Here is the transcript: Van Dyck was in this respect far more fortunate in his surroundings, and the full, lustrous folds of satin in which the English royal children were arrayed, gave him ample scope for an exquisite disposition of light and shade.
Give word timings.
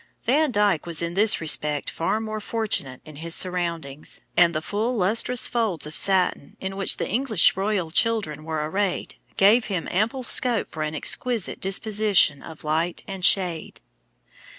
Van 0.23 0.49
Dyck 0.49 0.87
was 0.87 1.03
in 1.03 1.13
this 1.13 1.39
respect 1.39 1.87
far 1.87 2.19
more 2.19 2.39
fortunate 2.41 3.01
in 3.05 3.17
his 3.17 3.35
surroundings, 3.35 4.19
and 4.35 4.55
the 4.55 4.59
full, 4.59 4.95
lustrous 4.97 5.47
folds 5.47 5.85
of 5.85 5.95
satin 5.95 6.57
in 6.59 6.75
which 6.75 6.97
the 6.97 7.07
English 7.07 7.55
royal 7.55 7.91
children 7.91 8.43
were 8.43 8.67
arrayed, 8.67 9.17
gave 9.37 9.65
him 9.65 9.87
ample 9.91 10.23
scope 10.23 10.71
for 10.71 10.81
an 10.81 10.95
exquisite 10.95 11.59
disposition 11.61 12.41
of 12.41 12.63
light 12.63 13.03
and 13.07 13.23
shade. 13.23 13.79